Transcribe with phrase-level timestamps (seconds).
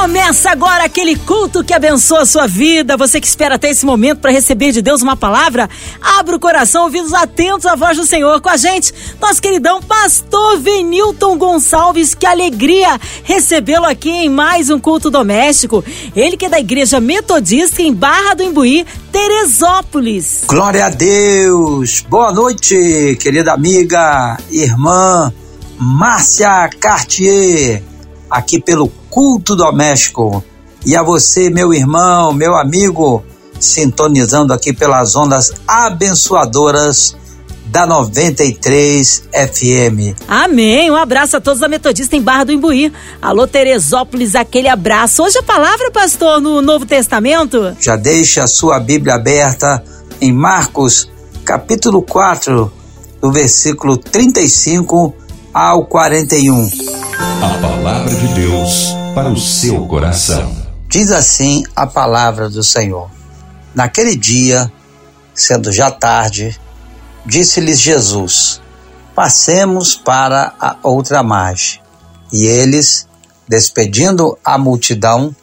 [0.00, 2.96] Começa agora aquele culto que abençoa a sua vida.
[2.96, 5.68] Você que espera até esse momento para receber de Deus uma palavra,
[6.00, 8.94] abra o coração, ouvidos atentos à voz do Senhor com a gente.
[9.20, 15.84] Nosso queridão pastor Venilton Gonçalves, que alegria recebê-lo aqui em mais um culto doméstico.
[16.16, 20.44] Ele que é da Igreja Metodista em Barra do Imbuí, Teresópolis.
[20.46, 22.00] Glória a Deus.
[22.08, 25.30] Boa noite, querida amiga, irmã
[25.78, 27.82] Márcia Cartier,
[28.30, 30.44] aqui pelo culto doméstico.
[30.84, 33.22] E a você, meu irmão, meu amigo,
[33.58, 37.16] sintonizando aqui pelas ondas abençoadoras
[37.66, 40.18] da 93 FM.
[40.26, 40.90] Amém.
[40.90, 42.92] Um abraço a todos da Metodista em Barra do Imbuí.
[43.22, 45.22] Alô, Teresópolis, aquele abraço.
[45.22, 47.76] Hoje a palavra, pastor, no Novo Testamento?
[47.78, 49.84] Já deixa a sua Bíblia aberta
[50.20, 51.08] em Marcos,
[51.44, 52.72] capítulo 4,
[53.20, 55.14] do versículo 35
[55.52, 56.70] ao 41.
[57.42, 60.56] A palavra de Deus para o seu coração.
[60.88, 63.10] Diz assim a palavra do Senhor.
[63.74, 64.72] Naquele dia,
[65.34, 66.58] sendo já tarde,
[67.26, 68.60] disse-lhes Jesus:
[69.14, 71.80] Passemos para a outra margem.
[72.32, 73.08] E eles,
[73.48, 75.34] despedindo a multidão,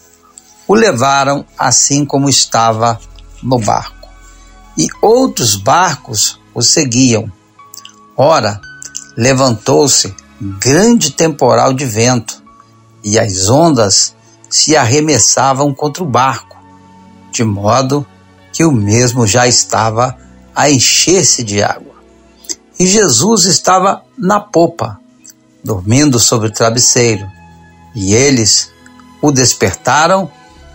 [0.66, 3.00] o levaram assim como estava
[3.44, 4.08] no barco.
[4.78, 7.30] E outros barcos o seguiam.
[8.16, 8.62] Ora,
[9.18, 12.44] levantou-se grande temporal de vento
[13.04, 14.16] e as ondas
[14.48, 16.56] se arremessavam contra o barco,
[17.32, 18.06] de modo
[18.54, 20.16] que o mesmo já estava
[20.56, 21.96] a encher-se de água.
[22.80, 25.00] E Jesus estava na popa,
[25.64, 27.30] dormindo sobre o travesseiro.
[27.96, 28.72] E eles
[29.22, 30.32] o despertaram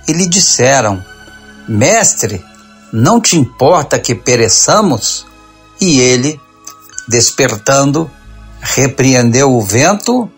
[0.07, 1.03] e lhe disseram:
[1.69, 2.45] Mestre,
[2.93, 5.25] não te importa que pereçamos?
[5.81, 6.41] E ele,
[7.09, 8.11] despertando,
[8.63, 10.31] repreendeu o vento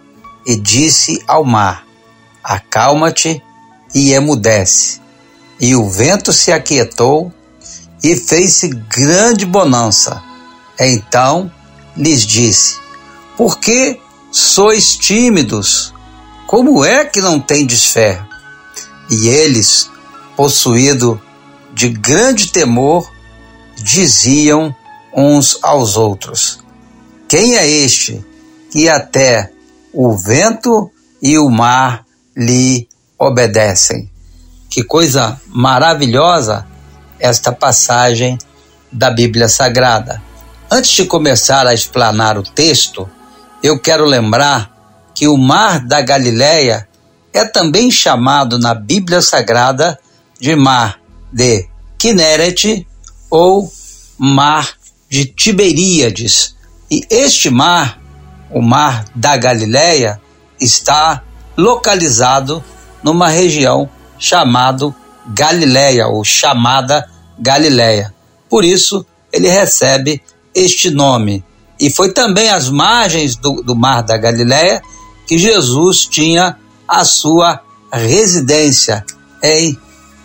[0.46, 1.86] e disse ao mar:
[2.42, 3.42] Acalma-te
[3.94, 5.00] e emudece.
[5.60, 7.32] E o vento se aquietou
[8.02, 10.22] e fez-se grande bonança.
[10.80, 11.52] Então
[11.96, 12.78] lhes disse:
[13.36, 14.00] Por que
[14.32, 15.92] sois tímidos?
[16.46, 18.20] Como é que não tendes fé?
[19.10, 19.90] E eles,
[20.34, 21.18] possuídos
[21.72, 23.10] de grande temor,
[23.76, 24.74] diziam
[25.14, 26.63] uns aos outros:
[27.36, 28.24] Quem é este
[28.70, 29.50] que até
[29.92, 30.88] o vento
[31.20, 32.06] e o mar
[32.36, 32.86] lhe
[33.18, 34.08] obedecem.
[34.70, 36.64] Que coisa maravilhosa
[37.18, 38.38] esta passagem
[38.92, 40.22] da Bíblia Sagrada.
[40.70, 43.10] Antes de começar a explanar o texto,
[43.64, 44.70] eu quero lembrar
[45.12, 46.88] que o mar da Galileia
[47.32, 49.98] é também chamado na Bíblia Sagrada
[50.38, 51.00] de mar
[51.32, 51.68] de
[51.98, 52.86] Kineret
[53.28, 53.68] ou
[54.16, 54.74] mar
[55.10, 56.53] de Tiberíades.
[56.94, 57.98] E este mar
[58.52, 60.20] o mar da Galileia
[60.60, 61.24] está
[61.56, 62.62] localizado
[63.02, 64.94] numa região chamado
[65.26, 67.04] Galileia ou chamada
[67.36, 68.14] Galileia.
[68.48, 70.22] Por isso ele recebe
[70.54, 71.44] este nome.
[71.80, 74.80] E foi também às margens do, do mar da Galileia
[75.26, 76.56] que Jesus tinha
[76.86, 77.60] a sua
[77.92, 79.04] residência
[79.42, 79.76] em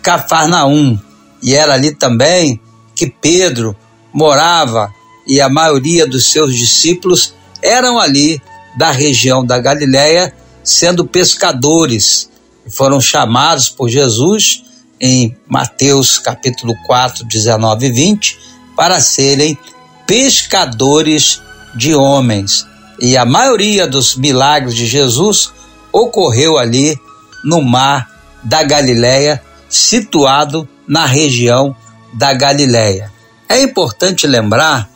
[0.02, 0.96] Cafarnaum.
[1.42, 2.60] E era ali também
[2.94, 3.74] que Pedro
[4.12, 4.94] morava
[5.30, 7.32] e a maioria dos seus discípulos
[7.62, 8.42] eram ali
[8.76, 12.28] da região da Galiléia, sendo pescadores.
[12.68, 14.64] Foram chamados por Jesus
[15.00, 18.38] em Mateus capítulo 4, 19 e 20,
[18.76, 19.56] para serem
[20.04, 21.40] pescadores
[21.76, 22.66] de homens.
[23.00, 25.52] E a maioria dos milagres de Jesus
[25.92, 26.98] ocorreu ali
[27.44, 28.10] no mar
[28.42, 31.74] da Galiléia, situado na região
[32.12, 33.12] da Galiléia.
[33.48, 34.90] É importante lembrar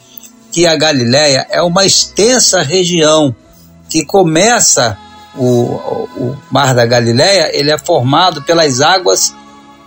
[0.54, 3.34] que a Galiléia é uma extensa região
[3.90, 4.96] que começa
[5.36, 9.34] o, o Mar da Galiléia, ele é formado pelas águas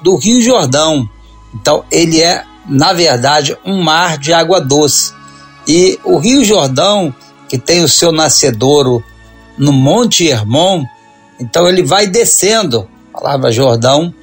[0.04, 1.10] do Rio Jordão.
[1.56, 5.14] Então, ele é, na verdade, um mar de água doce.
[5.66, 7.16] E o Rio Jordão,
[7.48, 9.02] que tem o seu nascedouro
[9.58, 10.84] no Monte Hermon,
[11.40, 12.90] então ele vai descendo.
[13.14, 14.14] A palavra Jordão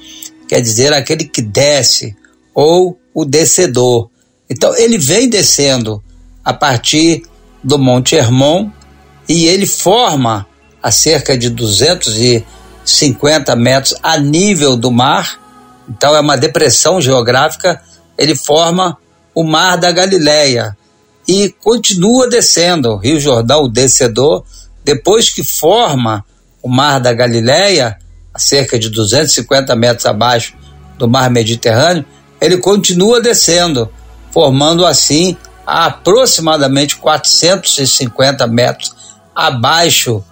[0.47, 2.15] quer dizer aquele que desce
[2.55, 4.11] ou o descedor.
[4.51, 6.04] Então ele vem descendo
[6.45, 7.23] a partir
[7.63, 8.71] do Monte Hermon
[9.29, 10.47] e ele forma
[10.83, 15.41] a cerca de 250 metros a nível do mar.
[15.89, 17.81] Então é uma depressão geográfica.
[18.19, 18.99] Ele forma
[19.35, 20.77] o Mar da Galileia
[21.27, 22.91] e continua descendo.
[22.91, 24.45] O Rio Jordão, o descedor,
[24.85, 26.25] depois que forma
[26.63, 27.99] o Mar da Galileia,
[28.33, 30.55] a cerca de 250 metros abaixo
[30.99, 32.05] do Mar Mediterrâneo,
[32.41, 33.91] ele continua descendo,
[34.31, 38.95] formando assim aproximadamente 450 metros
[39.35, 40.23] abaixo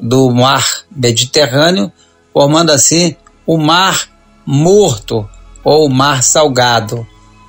[0.00, 1.92] do mar Mediterrâneo,
[2.32, 3.16] formando assim
[3.46, 4.08] o Mar
[4.46, 5.28] Morto
[5.64, 7.06] ou Mar Salgado.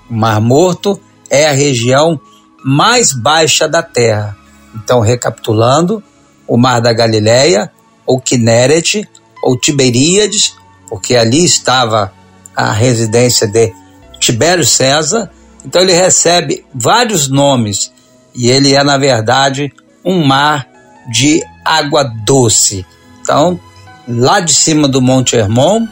[0.09, 0.99] O Mar Morto
[1.29, 2.19] é a região
[2.63, 4.35] mais baixa da Terra.
[4.75, 6.03] Então, recapitulando,
[6.47, 7.71] o Mar da Galileia,
[8.05, 9.07] ou Kineret,
[9.43, 10.55] ou Tiberíades,
[10.89, 12.13] porque ali estava
[12.55, 13.73] a residência de
[14.19, 15.31] Tibério César.
[15.65, 17.91] Então, ele recebe vários nomes
[18.33, 19.71] e ele é, na verdade,
[20.03, 20.67] um mar
[21.11, 22.85] de água doce.
[23.21, 23.59] Então,
[24.07, 25.87] lá de cima do Monte Hermon,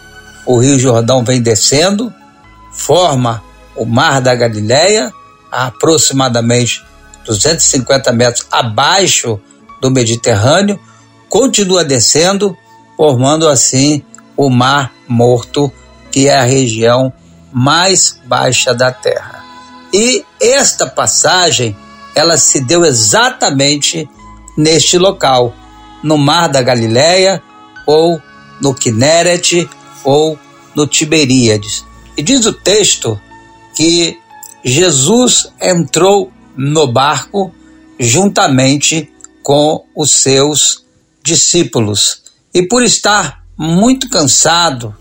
[0.46, 2.14] o Rio Jordão vem descendo,
[2.72, 3.44] forma
[3.76, 5.14] o Mar da Galileia,
[5.52, 6.84] aproximadamente
[7.26, 9.40] 250 metros abaixo
[9.80, 10.80] do Mediterrâneo,
[11.30, 12.58] continua descendo,
[12.98, 14.04] formando assim
[14.36, 15.72] o Mar Morto,
[16.12, 17.14] que é a região
[17.52, 19.44] mais baixa da Terra.
[19.94, 21.76] E esta passagem,
[22.14, 24.08] ela se deu exatamente
[24.58, 25.54] neste local,
[26.04, 27.42] no Mar da Galileia,
[27.86, 28.22] ou
[28.62, 29.70] no Kineret,
[30.04, 30.38] ou
[30.76, 31.86] no Tiberíades.
[32.16, 33.20] E diz o texto
[33.76, 34.20] que
[34.64, 37.54] Jesus entrou no barco
[37.98, 39.12] juntamente
[39.42, 40.86] com os seus
[41.24, 42.22] discípulos.
[42.54, 44.96] E por estar muito cansado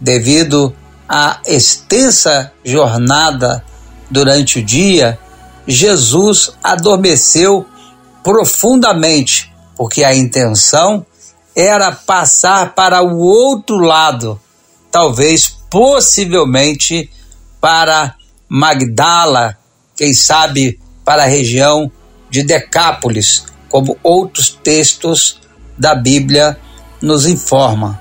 [0.00, 0.74] devido
[1.08, 3.64] à extensa jornada
[4.10, 5.18] durante o dia,
[5.66, 7.66] Jesus adormeceu
[8.22, 11.04] profundamente, porque a intenção
[11.54, 14.40] era passar para o outro lado,
[14.90, 17.10] talvez possivelmente
[17.60, 18.14] para
[18.48, 19.56] Magdala,
[19.96, 21.90] quem sabe para a região
[22.30, 25.40] de Decápolis, como outros textos
[25.78, 26.58] da Bíblia
[27.00, 27.98] nos informam.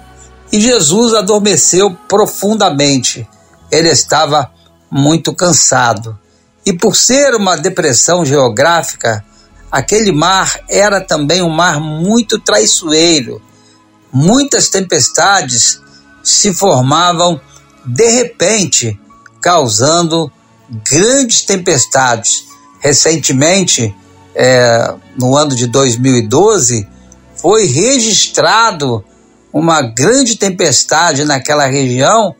[0.52, 3.28] E Jesus adormeceu profundamente.
[3.72, 4.53] Ele estava
[4.94, 6.18] muito cansado.
[6.64, 9.26] E por ser uma depressão geográfica,
[9.72, 13.42] aquele mar era também um mar muito traiçoeiro.
[14.12, 15.82] Muitas tempestades
[16.24, 17.42] se formavam
[17.84, 18.98] de repente,
[19.42, 20.32] causando
[20.70, 22.46] grandes tempestades.
[22.80, 23.94] Recentemente,
[24.36, 26.88] é, no ano de 2012,
[27.36, 29.04] foi registrado
[29.52, 32.36] uma grande tempestade naquela região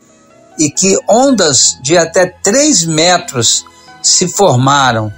[0.58, 3.64] e que ondas de até 3 metros
[4.02, 5.12] se formaram,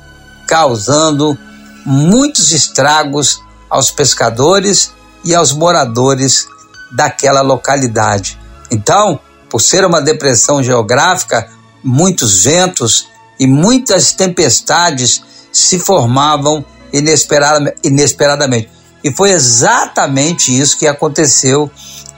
[0.46, 1.36] causando
[1.84, 4.92] muitos estragos aos pescadores
[5.24, 6.46] e aos moradores
[6.92, 8.38] daquela localidade.
[8.70, 9.18] Então,
[9.50, 11.48] por ser uma depressão geográfica,
[11.82, 13.08] muitos ventos
[13.38, 15.22] e muitas tempestades
[15.52, 18.70] se formavam inesperadamente.
[19.02, 21.70] E foi exatamente isso que aconteceu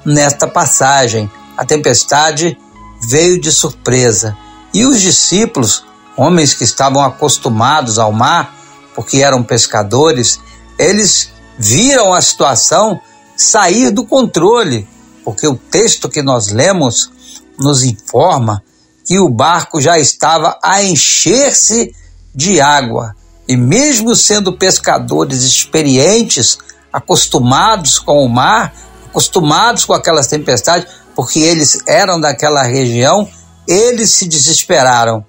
[0.05, 1.31] nesta passagem.
[1.57, 2.57] A tempestade
[3.01, 4.37] veio de surpresa.
[4.73, 5.85] E os discípulos,
[6.17, 8.55] homens que estavam acostumados ao mar,
[8.95, 10.41] porque eram pescadores,
[10.79, 13.01] eles viram a situação
[13.37, 14.89] sair do controle,
[15.25, 17.11] porque o texto que nós lemos
[17.59, 18.63] nos informa
[19.05, 21.95] que o barco já estava a encher-se
[22.35, 23.17] de água.
[23.49, 26.59] E mesmo sendo pescadores experientes,
[26.93, 28.75] acostumados com o mar,
[29.07, 33.29] acostumados com aquelas tempestades, porque eles eram daquela região,
[33.67, 35.27] eles se desesperaram.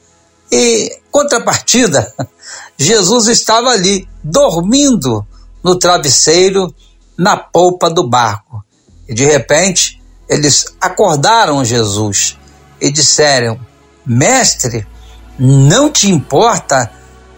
[0.51, 2.13] E, contrapartida,
[2.77, 5.25] Jesus estava ali, dormindo
[5.63, 6.71] no travesseiro,
[7.17, 8.63] na polpa do barco.
[9.07, 9.99] E de repente,
[10.29, 12.37] eles acordaram Jesus
[12.79, 13.59] e disseram:
[14.05, 14.85] Mestre,
[15.39, 16.91] não te importa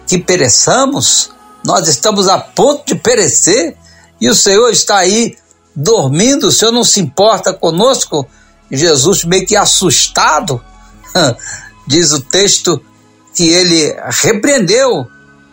[0.06, 1.32] que pereçamos?
[1.66, 3.78] Nós estamos a ponto de perecer
[4.20, 5.38] e o Senhor está aí
[5.74, 8.28] dormindo, o Senhor não se importa conosco?
[8.72, 10.63] Jesus, meio que assustado,
[11.86, 12.82] diz o texto
[13.34, 15.08] que ele repreendeu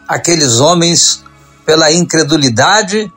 [0.06, 1.22] aqueles homens
[1.64, 3.10] pela incredulidade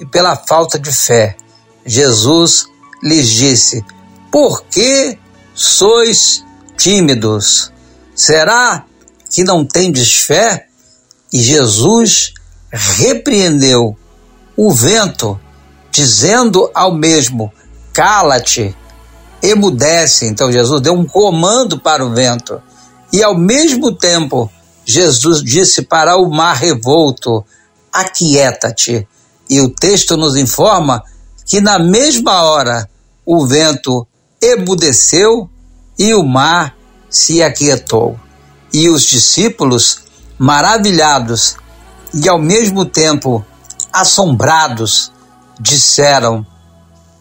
[0.00, 1.36] e pela falta de fé.
[1.84, 2.66] Jesus
[3.02, 3.84] lhes disse:
[4.30, 5.18] Por que
[5.54, 6.44] sois
[6.76, 7.72] tímidos?
[8.14, 8.84] Será
[9.30, 10.66] que não tendes fé?
[11.32, 12.32] E Jesus
[12.70, 13.96] repreendeu
[14.56, 15.38] o vento,
[15.90, 17.52] dizendo ao mesmo:
[17.92, 18.74] Cala-te,
[19.50, 20.26] emudece.
[20.26, 22.60] Então Jesus deu um comando para o vento.
[23.12, 24.50] E ao mesmo tempo,
[24.84, 27.44] Jesus disse para o mar revolto:
[27.92, 29.06] Aquieta-te.
[29.48, 31.02] E o texto nos informa
[31.46, 32.88] que na mesma hora
[33.24, 34.06] o vento
[34.40, 35.48] emudeceu
[35.98, 36.76] e o mar
[37.08, 38.18] se aquietou.
[38.72, 40.02] E os discípulos,
[40.38, 41.56] maravilhados
[42.12, 43.44] e ao mesmo tempo
[43.90, 45.10] assombrados,
[45.58, 46.46] disseram: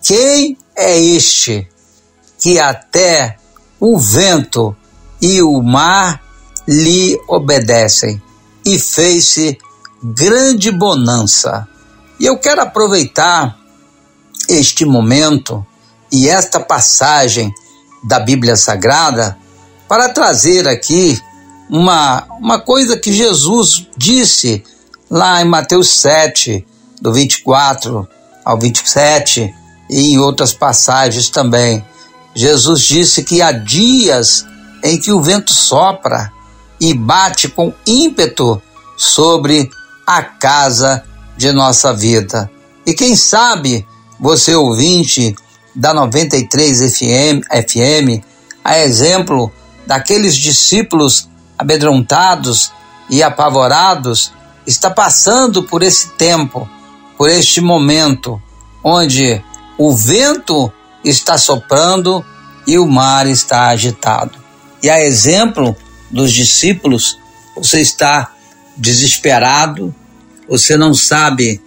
[0.03, 1.67] Quem é este
[2.37, 3.37] que até
[3.79, 4.75] o vento
[5.21, 6.21] e o mar
[6.67, 8.21] lhe obedecem,
[8.65, 9.57] e fez-se
[10.03, 11.67] grande bonança.
[12.19, 13.57] E eu quero aproveitar
[14.49, 15.65] este momento
[16.11, 17.53] e esta passagem
[18.03, 19.37] da Bíblia Sagrada
[19.87, 21.19] para trazer aqui
[21.69, 24.63] uma, uma coisa que Jesus disse
[25.09, 26.65] lá em Mateus 7,
[27.01, 28.07] do 24
[28.43, 29.53] ao 27,
[29.89, 31.83] e em outras passagens também.
[32.37, 34.45] Jesus disse que há dias
[34.83, 36.31] em que o vento sopra
[36.79, 38.61] e bate com ímpeto
[38.95, 39.71] sobre
[40.05, 41.03] a casa
[41.35, 42.47] de nossa vida.
[42.85, 43.87] E quem sabe
[44.19, 45.35] você ouvinte
[45.75, 48.23] da 93 FM, FM
[48.63, 49.51] a exemplo
[49.87, 51.27] daqueles discípulos
[51.57, 52.71] amedrontados
[53.09, 54.31] e apavorados,
[54.67, 56.69] está passando por esse tempo,
[57.17, 58.39] por este momento,
[58.83, 59.41] onde
[59.75, 60.71] o vento
[61.03, 62.25] está soprando
[62.65, 64.37] e o mar está agitado.
[64.81, 65.75] E a exemplo
[66.11, 67.17] dos discípulos,
[67.55, 68.33] você está
[68.75, 69.93] desesperado,
[70.47, 71.61] você não sabe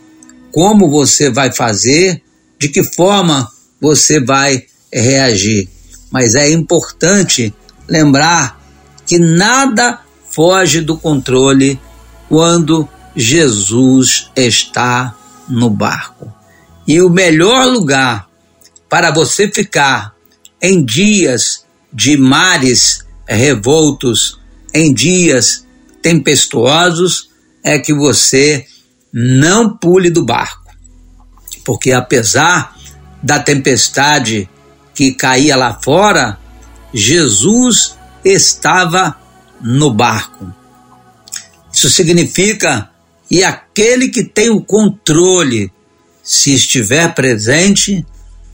[0.52, 2.22] como você vai fazer,
[2.58, 5.68] de que forma você vai reagir.
[6.10, 7.54] Mas é importante
[7.88, 8.60] lembrar
[9.06, 11.80] que nada foge do controle
[12.28, 15.14] quando Jesus está
[15.48, 16.32] no barco.
[16.86, 18.29] E o melhor lugar
[18.90, 20.12] para você ficar
[20.60, 24.40] em dias de mares revoltos,
[24.74, 25.64] em dias
[26.02, 27.30] tempestuosos,
[27.62, 28.66] é que você
[29.12, 30.74] não pule do barco.
[31.64, 32.76] Porque apesar
[33.22, 34.50] da tempestade
[34.92, 36.38] que caía lá fora,
[36.92, 39.16] Jesus estava
[39.60, 40.52] no barco.
[41.72, 42.90] Isso significa
[43.28, 45.72] que aquele que tem o controle,
[46.22, 48.04] se estiver presente,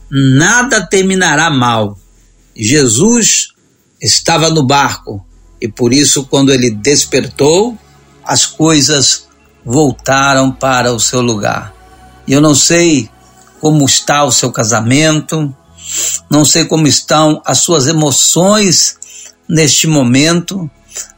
[0.09, 1.97] nada terminará mal.
[2.55, 3.49] Jesus
[4.01, 5.25] estava no barco
[5.61, 7.77] e por isso, quando ele despertou,
[8.23, 9.27] as coisas
[9.65, 11.73] voltaram para o seu lugar.
[12.27, 13.09] E eu não sei
[13.59, 15.53] como está o seu casamento,
[16.29, 18.97] não sei como estão as suas emoções
[19.47, 20.69] neste momento,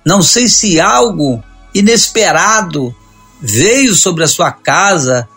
[0.05, 1.43] não sei se algo
[1.73, 2.95] inesperado
[3.41, 5.27] veio sobre a sua casa,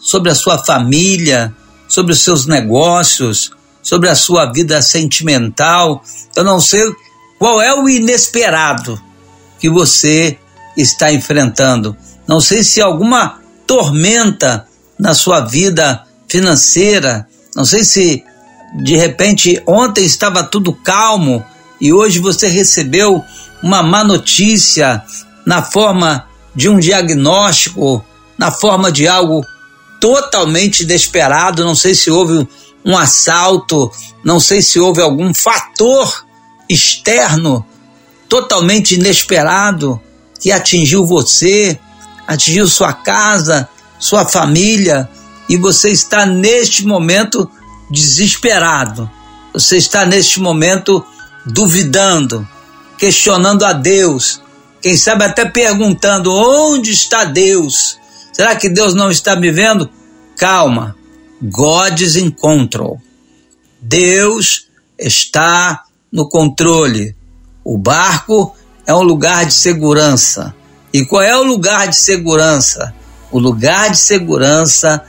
[0.00, 1.54] sobre a sua família,
[1.92, 3.50] sobre os seus negócios,
[3.82, 6.02] sobre a sua vida sentimental.
[6.34, 6.80] Eu não sei
[7.38, 8.98] qual é o inesperado
[9.60, 10.38] que você
[10.74, 11.94] está enfrentando.
[12.26, 14.66] Não sei se alguma tormenta
[14.98, 17.28] na sua vida financeira.
[17.54, 18.24] Não sei se
[18.82, 21.44] de repente ontem estava tudo calmo
[21.78, 23.22] e hoje você recebeu
[23.62, 25.02] uma má notícia
[25.44, 28.02] na forma de um diagnóstico,
[28.38, 29.44] na forma de algo
[30.02, 31.64] totalmente inesperado.
[31.64, 32.48] Não sei se houve
[32.84, 33.88] um assalto,
[34.24, 36.26] não sei se houve algum fator
[36.68, 37.64] externo
[38.28, 40.00] totalmente inesperado
[40.40, 41.78] que atingiu você,
[42.26, 45.08] atingiu sua casa, sua família,
[45.48, 47.48] e você está neste momento
[47.88, 49.08] desesperado,
[49.52, 51.04] você está neste momento
[51.46, 52.48] duvidando,
[52.98, 54.42] questionando a Deus,
[54.80, 58.01] quem sabe até perguntando: onde está Deus?
[58.32, 59.88] Será que Deus não está me vendo?
[60.36, 60.96] Calma,
[61.42, 63.00] God is in control.
[63.80, 67.16] Deus está no controle.
[67.64, 70.54] O barco é um lugar de segurança.
[70.92, 72.94] E qual é o lugar de segurança?
[73.30, 75.02] O lugar de segurança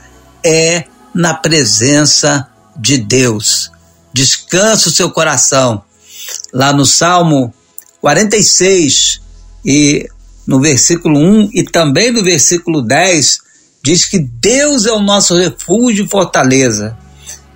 [0.44, 3.70] é na presença de Deus.
[4.12, 5.84] Descansa o seu coração.
[6.52, 7.52] Lá no Salmo
[8.00, 9.20] 46
[9.64, 10.08] e
[10.46, 13.38] no versículo 1 e também no versículo 10
[13.82, 16.96] diz que Deus é o nosso refúgio e fortaleza,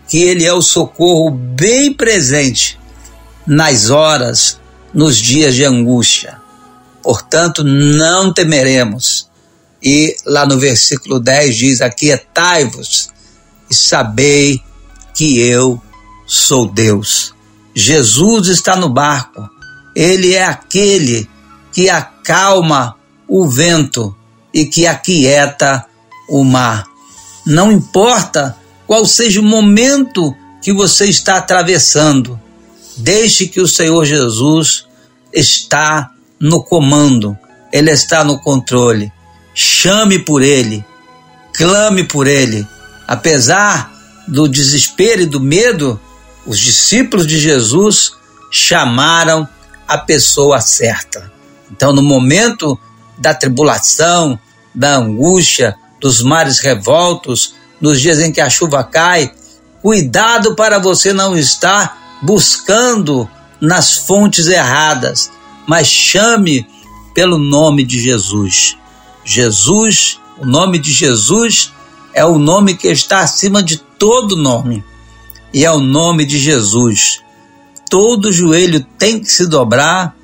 [0.09, 2.79] que ele é o socorro bem presente
[3.47, 4.61] nas horas,
[4.93, 6.39] nos dias de angústia.
[7.03, 9.29] Portanto, não temeremos
[9.83, 13.11] e lá no versículo 10 diz: Aquietai-vos
[13.71, 14.63] e sabei
[15.15, 15.81] que eu
[16.27, 17.35] sou Deus.
[17.75, 19.49] Jesus está no barco,
[19.95, 21.29] ele é aquele
[21.73, 21.89] que
[22.29, 24.15] acalma o vento
[24.53, 25.87] e que aquieta
[26.29, 26.85] o mar.
[27.47, 28.57] Não importa
[28.87, 32.39] qual seja o momento que você está atravessando,
[32.97, 34.87] deixe que o Senhor Jesus
[35.33, 37.37] está no comando,
[37.73, 39.13] ele está no controle
[39.61, 40.85] chame por ele,
[41.53, 42.65] clame por ele.
[43.09, 43.93] Apesar
[44.29, 46.01] do desespero e do medo,
[46.47, 48.13] os discípulos de Jesus
[48.53, 49.49] chamaram
[49.89, 51.33] a pessoa certa.
[51.71, 52.79] Então, no momento
[53.19, 54.39] da tribulação,
[54.75, 59.33] da angústia, dos mares revoltos, nos dias em que a chuva cai,
[59.83, 63.29] cuidado para você não estar buscando
[63.61, 65.31] nas fontes erradas,
[65.67, 66.67] mas chame
[67.15, 68.77] pelo nome de Jesus.
[69.25, 71.73] Jesus, o nome de Jesus
[72.15, 74.85] é o nome que está acima de todo nome,
[75.53, 77.21] e é o nome de Jesus.
[77.91, 80.15] Todo joelho tem que se dobrar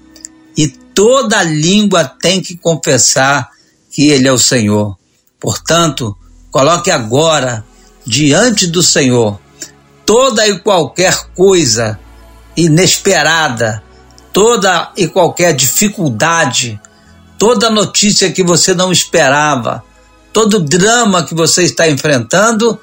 [0.57, 3.51] e toda língua tem que confessar
[3.91, 4.97] que Ele é o Senhor.
[5.39, 6.17] Portanto,
[6.51, 7.65] coloque agora
[8.07, 9.39] diante do Senhor
[10.05, 11.99] toda e qualquer coisa
[12.57, 13.83] inesperada,
[14.33, 16.81] toda e qualquer dificuldade,
[17.39, 19.83] toda notícia que você não esperava,
[20.33, 22.79] todo drama que você está enfrentando,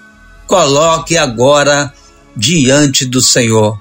[0.48, 1.94] coloque agora
[2.36, 3.80] diante do Senhor.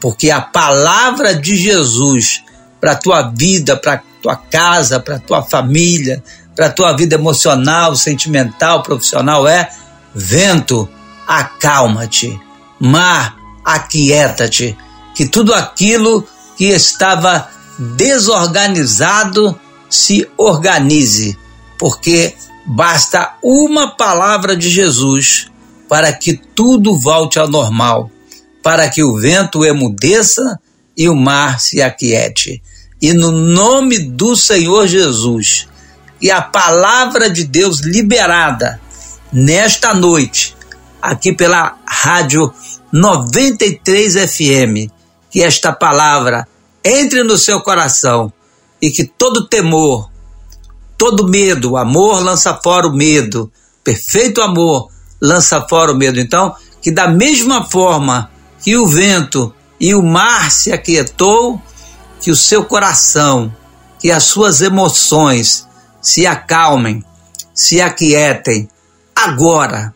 [0.00, 2.42] Porque a palavra de Jesus
[2.80, 6.22] para a tua vida, para a tua casa, para a tua família,
[6.54, 9.68] para a tua vida emocional, sentimental, profissional é:
[10.14, 10.88] vento,
[11.26, 12.40] acalma-te,
[12.80, 14.76] mar, aquieta-te,
[15.14, 21.38] que tudo aquilo que estava desorganizado se organize,
[21.78, 22.34] porque
[22.66, 25.50] basta uma palavra de Jesus
[25.88, 28.10] para que tudo volte ao normal,
[28.62, 30.58] para que o vento emudeça
[30.96, 32.62] e o mar se aquiete.
[33.00, 35.68] E no nome do Senhor Jesus,
[36.20, 38.80] e a palavra de Deus liberada
[39.32, 40.56] nesta noite,
[41.02, 42.52] aqui pela Rádio
[42.90, 44.90] 93 FM,
[45.30, 46.48] que esta palavra
[46.82, 48.32] entre no seu coração
[48.80, 50.10] e que todo temor,
[50.96, 53.50] todo medo, o amor lança fora o medo,
[53.84, 54.88] perfeito amor
[55.20, 56.20] lança fora o medo.
[56.20, 58.30] Então, que da mesma forma
[58.62, 61.60] que o vento e o mar se aquietou,
[62.20, 63.54] que o seu coração,
[63.98, 65.66] que as suas emoções
[66.00, 67.04] se acalmem,
[67.54, 68.68] se aquietem
[69.14, 69.94] agora,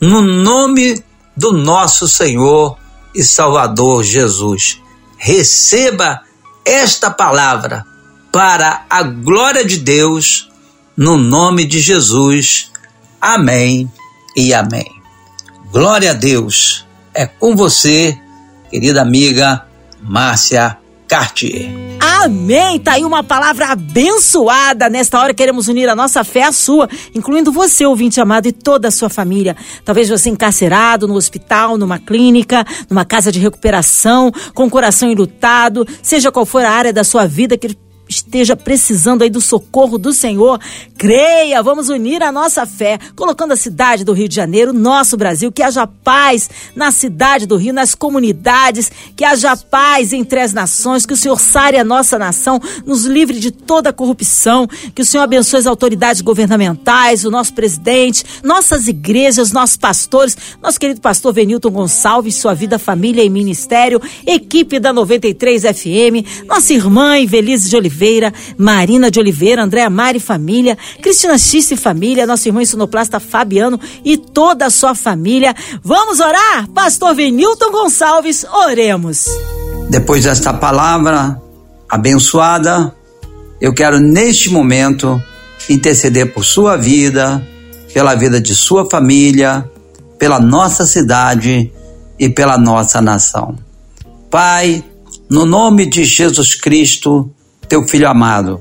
[0.00, 1.02] no nome
[1.36, 2.76] do nosso Senhor
[3.14, 4.80] e Salvador Jesus.
[5.16, 6.22] Receba
[6.64, 7.84] esta palavra
[8.32, 10.50] para a glória de Deus,
[10.96, 12.70] no nome de Jesus.
[13.20, 13.90] Amém
[14.36, 14.90] e amém.
[15.70, 16.84] Glória a Deus.
[17.14, 18.18] É com você,
[18.74, 19.64] querida amiga
[20.02, 21.70] Márcia Cartier.
[22.00, 22.80] Amém!
[22.80, 24.90] Tá aí uma palavra abençoada.
[24.90, 28.88] Nesta hora queremos unir a nossa fé à sua, incluindo você, ouvinte amado, e toda
[28.88, 29.56] a sua família.
[29.84, 35.86] Talvez você encarcerado no hospital, numa clínica, numa casa de recuperação, com o coração enlutado,
[36.02, 37.68] seja qual for a área da sua vida que
[38.08, 40.60] esteja precisando aí do socorro do Senhor,
[40.96, 45.50] creia, vamos unir a nossa fé, colocando a cidade do Rio de Janeiro, nosso Brasil,
[45.50, 51.06] que haja paz na cidade do Rio, nas comunidades, que haja paz entre as nações,
[51.06, 55.22] que o Senhor sare a nossa nação, nos livre de toda corrupção, que o Senhor
[55.22, 61.70] abençoe as autoridades governamentais, o nosso presidente, nossas igrejas, nossos pastores, nosso querido pastor Venilton
[61.70, 67.93] Gonçalves, sua vida, família e ministério, equipe da 93 FM, nossa irmã Invelise de Oliveira,
[67.94, 73.78] Oliveira, Marina de Oliveira, Andréa Mari Família, Cristina X e Família, nosso irmão sonoplasta Fabiano
[74.04, 75.54] e toda a sua família.
[75.82, 76.68] Vamos orar?
[76.74, 79.26] Pastor Venilton Gonçalves, oremos.
[79.88, 81.40] Depois desta palavra
[81.88, 82.94] abençoada,
[83.60, 85.22] eu quero neste momento
[85.70, 87.46] interceder por sua vida,
[87.92, 89.70] pela vida de sua família,
[90.18, 91.70] pela nossa cidade
[92.18, 93.56] e pela nossa nação.
[94.30, 94.82] Pai,
[95.30, 97.30] no nome de Jesus Cristo,
[97.66, 98.60] teu filho amado.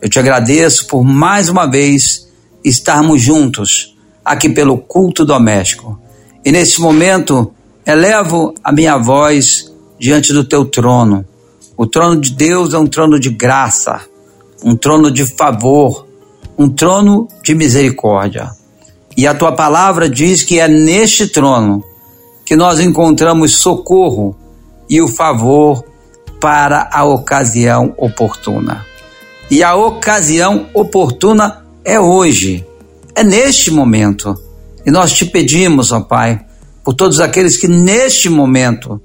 [0.00, 2.28] Eu te agradeço por mais uma vez
[2.64, 5.98] estarmos juntos aqui pelo culto doméstico.
[6.44, 7.52] E nesse momento,
[7.84, 11.24] elevo a minha voz diante do teu trono.
[11.76, 14.00] O trono de Deus é um trono de graça,
[14.64, 16.06] um trono de favor,
[16.56, 18.50] um trono de misericórdia.
[19.16, 21.82] E a tua palavra diz que é neste trono
[22.44, 24.36] que nós encontramos socorro
[24.88, 25.84] e o favor
[26.40, 28.84] para a ocasião oportuna.
[29.50, 32.66] E a ocasião oportuna é hoje,
[33.14, 34.34] é neste momento.
[34.84, 36.40] E nós te pedimos, ó Pai,
[36.84, 39.00] por todos aqueles que neste momento,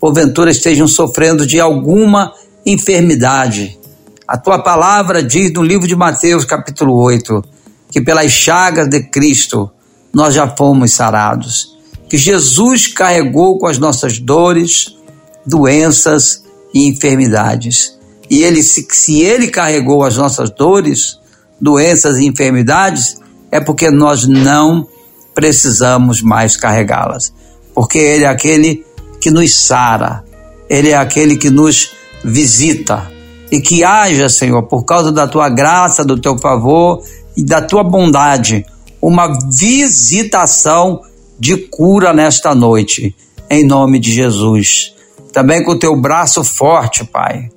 [0.00, 2.32] porventura, estejam sofrendo de alguma
[2.64, 3.78] enfermidade.
[4.26, 7.42] A tua palavra diz no livro de Mateus, capítulo 8,
[7.90, 9.70] que pelas chagas de Cristo
[10.12, 11.76] nós já fomos sarados.
[12.08, 14.96] Que Jesus carregou com as nossas dores,
[15.44, 17.98] doenças e enfermidades.
[18.30, 21.18] E ele, se, se ele carregou as nossas dores,
[21.60, 23.16] doenças e enfermidades,
[23.50, 24.86] é porque nós não
[25.34, 27.32] precisamos mais carregá-las.
[27.74, 28.84] Porque ele é aquele
[29.20, 30.24] que nos sara,
[30.68, 33.10] ele é aquele que nos visita.
[33.50, 37.02] E que haja, Senhor, por causa da tua graça, do teu favor
[37.34, 38.66] e da tua bondade,
[39.00, 41.00] uma visitação
[41.38, 43.14] de cura nesta noite,
[43.48, 44.97] em nome de Jesus
[45.38, 47.48] também com o teu braço forte, Pai,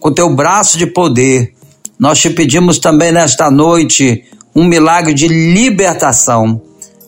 [0.00, 1.52] com o teu braço de poder.
[1.98, 6.62] Nós te pedimos também nesta noite um milagre de libertação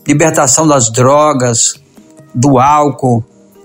[0.07, 1.77] libertação das drogas,
[2.35, 3.25] do álcool,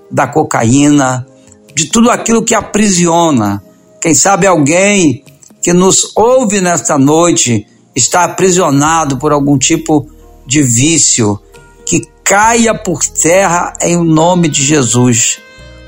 [0.10, 1.28] da cocaína,
[1.76, 3.62] de tudo aquilo que aprisiona.
[3.99, 5.21] Quem sabe alguém
[5.62, 10.10] que nos ouve nesta noite está aprisionado por algum tipo
[10.47, 11.38] de vício,
[11.86, 15.42] que caia por terra em nome de Jesus,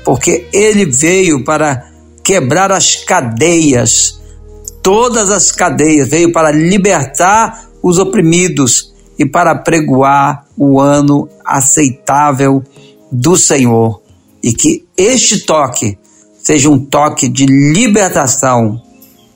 [0.06, 1.90] porque ele veio para
[2.22, 4.20] quebrar as cadeias,
[4.80, 12.62] todas as cadeias, veio para libertar os oprimidos e para pregoar o ano aceitável
[13.10, 14.00] do Senhor.
[14.40, 15.98] E que este toque
[16.40, 18.80] seja um toque de libertação,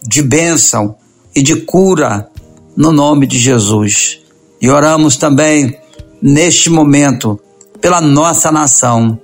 [0.01, 0.95] de bênção
[1.35, 2.29] e de cura
[2.77, 4.21] no nome de Jesus.
[4.63, 5.77] E oramos também
[6.23, 7.41] neste momento
[7.81, 9.19] pela nossa nação.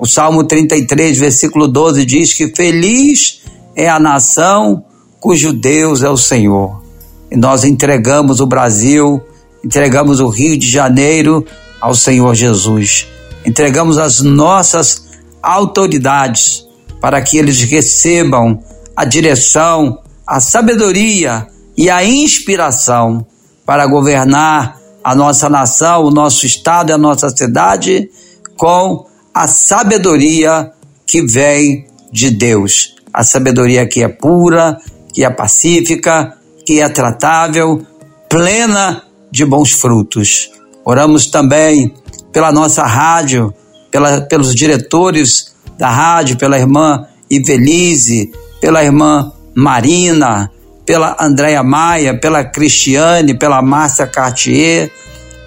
[0.00, 3.42] O Salmo 33, versículo 12 diz que feliz
[3.76, 4.84] é a nação
[5.20, 6.82] cujo Deus é o Senhor.
[7.30, 9.22] E nós entregamos o Brasil
[9.64, 11.44] entregamos o Rio de Janeiro
[11.80, 13.06] ao Senhor Jesus.
[13.44, 15.08] Entregamos as nossas
[15.42, 16.66] autoridades
[17.00, 18.62] para que eles recebam
[18.94, 23.24] a direção, a sabedoria e a inspiração
[23.64, 28.10] para governar a nossa nação, o nosso estado e a nossa cidade
[28.56, 30.70] com a sabedoria
[31.06, 32.96] que vem de Deus.
[33.12, 34.78] A sabedoria que é pura,
[35.12, 37.84] que é pacífica, que é tratável,
[38.28, 40.50] plena de bons frutos.
[40.84, 41.94] Oramos também
[42.32, 43.52] pela nossa rádio,
[43.90, 50.50] pela, pelos diretores da rádio, pela irmã Ivelise, pela irmã Marina,
[50.86, 54.90] pela Andréia Maia, pela Cristiane, pela Márcia Cartier,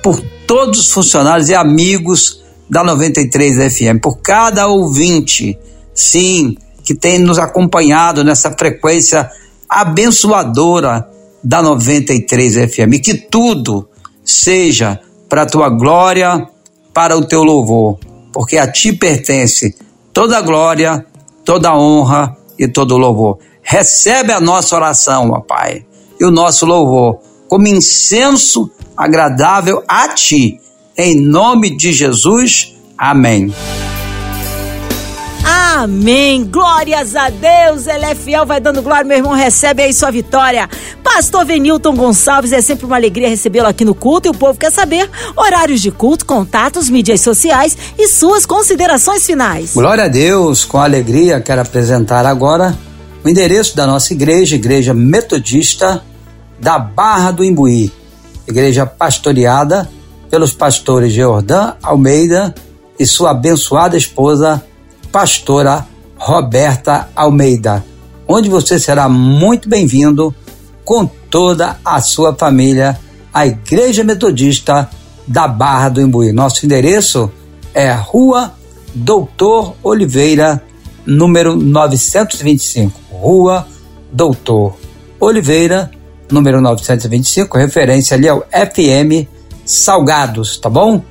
[0.01, 2.42] por todos os funcionários e amigos
[2.73, 5.57] da 93 FM, por cada ouvinte,
[5.93, 9.29] sim, que tem nos acompanhado nessa frequência
[9.69, 11.07] abençoadora
[11.43, 12.99] da 93 FM.
[13.01, 13.87] Que tudo
[14.25, 16.47] seja para a tua glória,
[16.91, 17.99] para o teu louvor,
[18.33, 19.75] porque a ti pertence
[20.11, 21.05] toda a glória,
[21.45, 23.37] toda a honra e todo o louvor.
[23.61, 25.85] Recebe a nossa oração, ó Pai,
[26.19, 30.59] e o nosso louvor como incenso agradável a ti.
[30.95, 32.75] Em nome de Jesus.
[32.95, 33.51] Amém.
[35.43, 36.45] Amém.
[36.45, 37.87] Glórias a Deus.
[37.87, 39.03] Ele é fiel, vai dando glória.
[39.03, 40.69] Meu irmão, recebe aí sua vitória.
[41.03, 44.71] Pastor Venilton Gonçalves, é sempre uma alegria recebê-lo aqui no culto e o povo quer
[44.71, 49.73] saber horários de culto, contatos, mídias sociais e suas considerações finais.
[49.73, 50.63] Glória a Deus.
[50.63, 52.77] Com alegria, quero apresentar agora
[53.23, 56.03] o endereço da nossa igreja, Igreja Metodista
[56.59, 57.91] da Barra do Imbuí.
[58.47, 59.89] Igreja pastoreada
[60.33, 62.55] pelos pastores Geordan Almeida
[62.97, 64.63] e sua abençoada esposa
[65.11, 65.85] pastora
[66.17, 67.85] Roberta Almeida,
[68.27, 70.33] onde você será muito bem-vindo
[70.83, 72.99] com toda a sua família
[73.31, 74.89] à Igreja Metodista
[75.27, 76.31] da Barra do Imbuí.
[76.31, 77.31] Nosso endereço
[77.71, 78.53] é Rua
[78.95, 80.63] Doutor Oliveira,
[81.05, 82.99] número 925.
[83.11, 83.67] Rua
[84.11, 84.77] Doutor
[85.19, 85.91] Oliveira,
[86.31, 89.31] número 925, referência ali ao FM
[89.65, 91.01] Salgados, tá bom?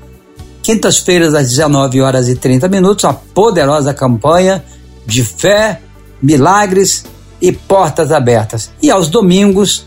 [0.62, 4.64] Quintas-feiras, às 19 horas e 30 minutos, a poderosa campanha
[5.06, 5.80] de fé,
[6.22, 7.04] milagres
[7.40, 8.70] e portas abertas.
[8.80, 9.86] E aos domingos,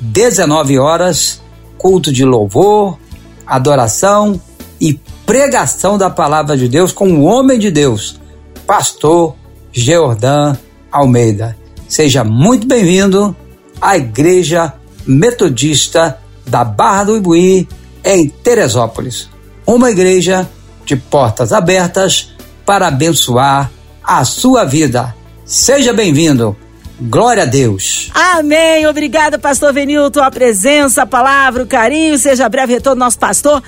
[0.00, 1.40] 19 horas,
[1.78, 2.98] culto de louvor,
[3.46, 4.40] adoração
[4.80, 8.20] e pregação da palavra de Deus com o homem de Deus,
[8.66, 9.36] pastor
[9.72, 10.56] Geordan
[10.90, 11.56] Almeida.
[11.88, 13.36] Seja muito bem-vindo
[13.80, 14.72] à Igreja
[15.06, 17.68] Metodista da Barra do Ibuí,
[18.06, 19.28] em Teresópolis
[19.66, 20.48] uma igreja
[20.84, 22.32] de portas abertas
[22.64, 23.70] para abençoar
[24.02, 25.14] a sua vida.
[25.44, 26.56] Seja bem-vindo.
[27.00, 28.10] Glória a Deus.
[28.14, 28.86] Amém.
[28.86, 32.16] Obrigada, pastor Venilton, a presença, a palavra, o carinho.
[32.16, 33.62] Seja breve retorno nosso pastor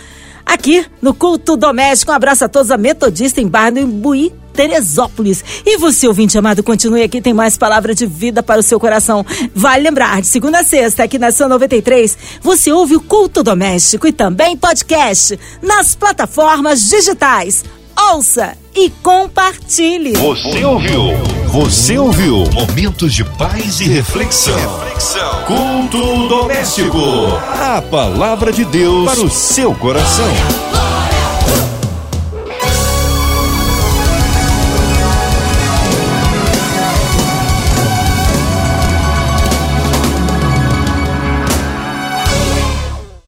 [0.47, 2.13] aqui no culto doméstico.
[2.13, 4.33] Um abraço a todos a Metodista em Barra do Imbuí.
[4.59, 5.45] Teresópolis.
[5.65, 9.25] E você, ouvinte amado, continue aqui, tem mais palavra de vida para o seu coração.
[9.55, 14.09] Vale lembrar, de segunda a sexta, aqui na São 93, você ouve o Culto Doméstico
[14.09, 17.65] e também podcast nas plataformas digitais.
[18.11, 20.15] Ouça e compartilhe.
[20.15, 21.03] Você ouviu?
[21.53, 22.45] Você ouviu?
[22.53, 24.59] Momentos de paz e reflexão.
[24.81, 25.45] reflexão.
[25.45, 26.99] Culto doméstico.
[27.61, 30.68] A palavra de Deus para o seu coração.